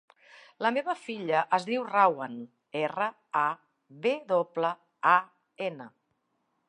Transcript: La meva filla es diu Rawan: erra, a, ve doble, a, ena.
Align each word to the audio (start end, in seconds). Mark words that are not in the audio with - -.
La 0.65 0.69
meva 0.77 0.93
filla 1.01 1.41
es 1.57 1.67
diu 1.67 1.83
Rawan: 1.89 2.33
erra, 2.81 3.09
a, 3.43 3.47
ve 4.07 4.15
doble, 4.33 4.73
a, 5.11 5.17
ena. 5.71 5.89